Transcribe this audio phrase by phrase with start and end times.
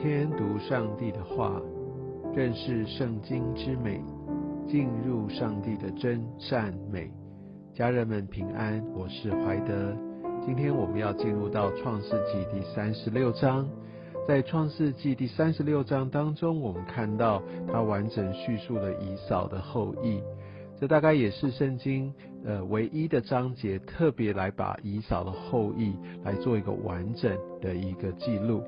[0.00, 1.60] 天读上帝的话，
[2.32, 4.00] 认识圣经之美，
[4.68, 7.10] 进入上帝的真善美。
[7.74, 9.92] 家人们平安，我是怀德。
[10.46, 13.68] 今天我们要进入到创世纪第三十六章。
[14.28, 20.22] 在创世纪第三十六章当中，我们看到它完整叙述了以扫的后裔。
[20.78, 28.62] 这大概也是圣经呃唯一的章节，特别来把以扫的后裔来做一个完整的一个记录。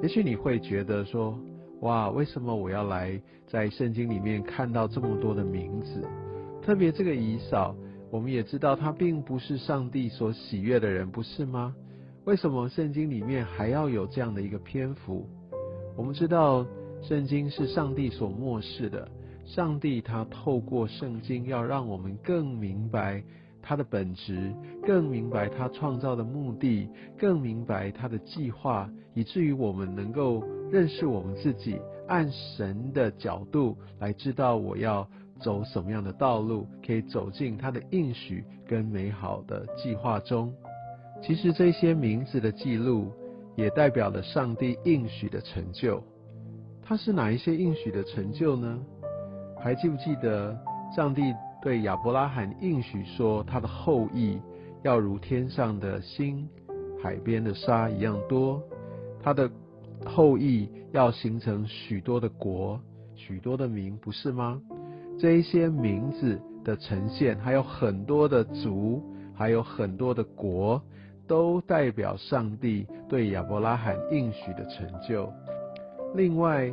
[0.00, 1.36] 也许你会觉得说，
[1.80, 6.02] 哇，为什么我要来在圣经里面看到这么多的名字？
[6.62, 7.74] 特别这个以扫，
[8.10, 11.74] 我们也知道他并不是上帝所喜悦的人，不是吗？
[12.26, 15.26] 为什么圣经里面还要有这样的一个篇幅？
[15.96, 16.64] 我们知道
[17.02, 19.08] 圣经是上帝所漠视的。
[19.44, 23.22] 上帝他透过圣经要让我们更明白
[23.68, 26.88] 他的本质，更明白他创造的目的，
[27.18, 35.06] 更明白他的计划，以至于我们能够认识我们自己，按神的角度来知道我要
[35.38, 40.50] 走什么样的道路，可以走进他的应许跟美好的计划中。
[41.22, 43.12] 其实这些名字的记录
[43.54, 46.02] 也代表了上帝应许的成就。
[46.82, 48.80] 它是哪一些应许的成就呢？
[49.60, 50.58] 还记不记得
[50.96, 54.40] 上帝对亚伯拉罕应许说，他的后裔
[54.82, 56.48] 要如天上的星、
[57.02, 58.62] 海边的沙一样多，
[59.22, 59.50] 他的
[60.04, 62.80] 后裔要形成许多的国、
[63.16, 64.60] 许多的民，不是吗？
[65.18, 69.02] 这一些名字的呈现，还有很多的族，
[69.34, 70.80] 还有很多的国，
[71.26, 75.28] 都代表上帝对亚伯拉罕应许的成就。
[76.14, 76.72] 另外，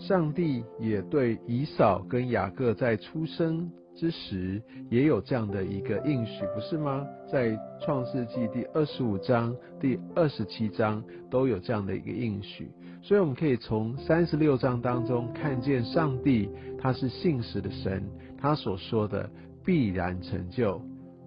[0.00, 7.06] 上帝也对以扫跟雅各在出生之时也有这样的一个应许，不是吗？
[7.30, 12.70] 在创世纪第二十五章、第二十七章都有这样的一个应许，
[13.02, 16.48] 所以我们可以从三十六章当中看见上帝
[16.80, 18.02] 他是信实的神，
[18.38, 19.28] 他所说的
[19.66, 20.80] 必然成就。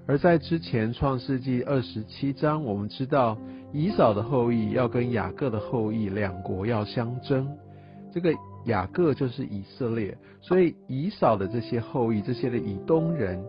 [0.07, 3.37] 而在之前创世纪二十七章，我们知道
[3.71, 7.47] 以扫的后裔要跟雅各的后裔两国要相争，
[8.11, 8.33] 这个。
[8.65, 13.43] 雅各就是以色列，所以以扫的这些后裔，这些的以东人，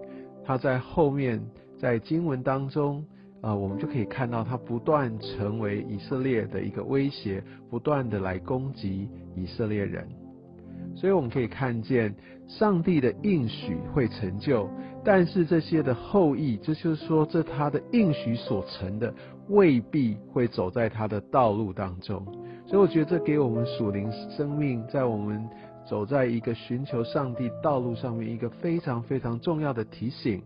[0.44, 1.40] 他在后面
[1.78, 3.04] 在经文当中
[3.40, 10.08] 啊，我们就可以看到他不断成为以色列的一个威胁，不断的来攻击以色列人。
[10.96, 12.14] 所以我们可以看见
[12.46, 14.68] 上帝的应许会成就，
[15.04, 19.12] 但是这些的后裔，这就是说这他的应许所成的，
[19.48, 22.24] 未必会走在他的道路当中。
[22.66, 25.46] 所以我觉得这给我们属灵生命，在我们
[25.86, 30.42] 走在一个寻求上帝道路上面，一个非常非常重要的提醒。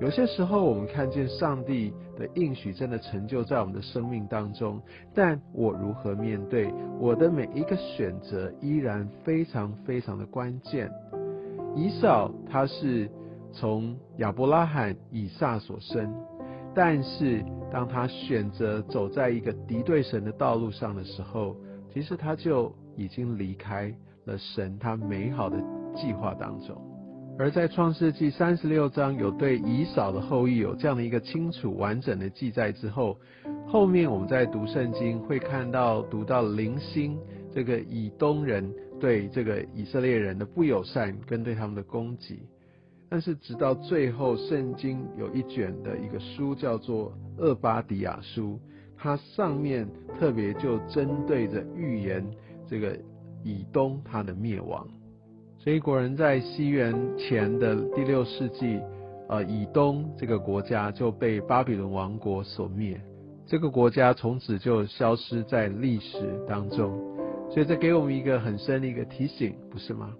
[0.00, 4.80] 有些时候，我们看见上帝的应许真的成就在我们的生命当中，
[5.12, 10.88] 但我如何面对我的每一个选择，依然非常非常的关键。
[11.74, 13.10] 以扫他是
[13.52, 16.14] 从亚伯拉罕、以撒所生。
[16.74, 21.56] 但是，当他选择走在一个敌对神的道路上的时候，
[21.92, 23.92] 其实他就已经离开
[24.26, 25.58] 了神他美好的
[25.94, 26.76] 计划当中。
[27.38, 33.16] 而在创世纪三十六章有对以扫的后裔有这样的一个清楚完整的记载之后，
[33.66, 37.16] 后面我们在读圣经会看到读到零星
[37.54, 38.68] 这个以东人
[38.98, 42.40] 对这个以色列人的不友善跟对他们的攻击。
[43.10, 47.10] 但是直到最后，圣经有一卷的一个书叫做
[47.42, 48.52] 《厄巴迪亚书》，
[48.96, 49.88] 它上面
[50.18, 52.22] 特别就针对着预言
[52.66, 52.98] 这个
[53.42, 54.86] 以东它的灭亡。
[55.58, 58.80] 所以果然在西元前的第六世纪，
[59.28, 63.00] 呃，以东这个国家就被巴比伦王国所灭，
[63.46, 66.96] 这个国家从此就消失在历史当中。
[67.50, 70.12] 所以这给我们一个很深的一个提醒，不是吗？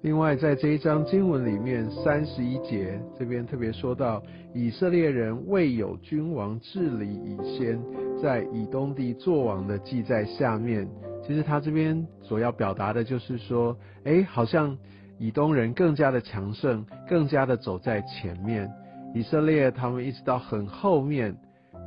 [0.00, 4.22] 另外，在这一章经文里面，三十一节这边特别说到，
[4.54, 7.82] 以色列人未有君王治理以先，
[8.22, 10.88] 在以东地作王的记在下面。
[11.26, 14.78] 其实他这边所要表达的就是说，哎，好像
[15.18, 18.70] 以东人更加的强盛，更加的走在前面。
[19.16, 21.34] 以色列他们一直到很后面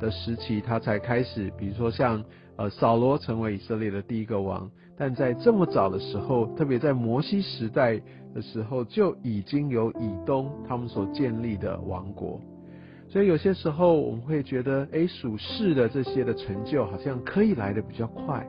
[0.00, 2.22] 的时期，他才开始，比如说像
[2.56, 4.70] 呃扫罗成为以色列的第一个王。
[4.96, 8.00] 但在这么早的时候，特别在摩西时代
[8.34, 12.40] 的时候，就已经有以东他们所建立的王国。
[13.08, 18.46] 所以有些时候我们会觉得，哎，属世的这些的成就好像可以来的比较快，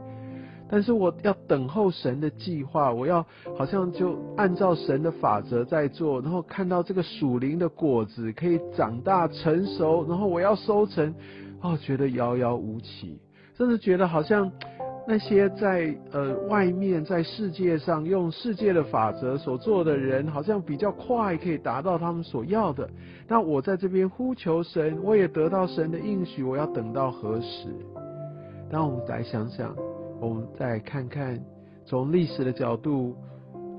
[0.70, 3.26] 但是我要等候神的计划，我要
[3.56, 11.14] 好像就按照神的法则在做，然后看到这个属灵的果子可以长大成熟，然后我要收成，
[11.62, 13.20] 哦，觉得遥遥无期，
[13.58, 14.52] 甚至觉得好像。
[15.06, 22.90] 那些在呃外面在世界上用世界的法则所做的人，好像比较快可以达到他们所要的。
[23.28, 27.68] 那我在这边呼求神，我也得到神的应许，我要等到何时？
[28.72, 29.76] 当我们来想想，
[30.24, 31.38] 我们再看看
[31.86, 33.14] 从历史的角度，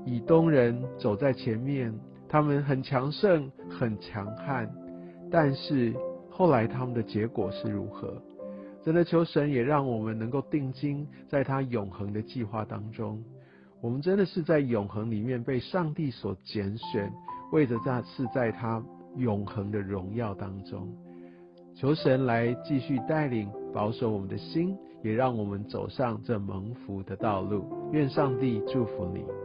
[0.05, 1.91] 以东人走在前面，
[2.29, 4.69] 他们很强盛，很强悍，
[5.31, 5.91] 但是
[6.29, 8.13] 后来他们的结果是如何？
[8.83, 13.19] 真的求神也让我们能够定睛在他永恒的计划当中。
[13.81, 17.11] 我们真的是在永恒里面被上帝所拣选，
[17.51, 18.83] 为着这是在他
[19.15, 20.95] 永恒的荣耀当中。
[21.73, 24.73] 求神来继续带领保守我们的心，
[25.03, 27.65] 也让我们走上这蒙福的道路。
[27.91, 29.44] 愿上帝祝福你。